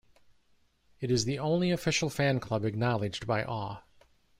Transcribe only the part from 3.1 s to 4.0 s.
by Aw.